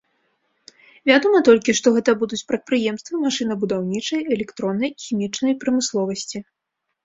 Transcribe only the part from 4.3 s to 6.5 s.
электроннай і хімічнай прамысловасці.